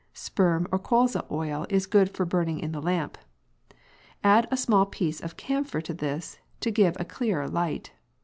Sperm 0.15 0.67
or 0.71 0.79
colza 0.79 1.27
oil 1.29 1.67
is 1.69 1.85
good 1.85 2.09
for 2.09 2.25
burning 2.25 2.59
in 2.59 2.71
the 2.71 2.81
lamp. 2.81 3.19
Add 4.23 4.47
a 4.49 4.57
small 4.57 4.87
piece 4.87 5.19
of 5.21 5.37
camphor 5.37 5.79
to 5.79 5.93
this 5.93 6.39
to 6.61 6.71
give 6.71 6.97
a 6.99 7.05
clearer 7.05 7.47
light. 7.47 7.91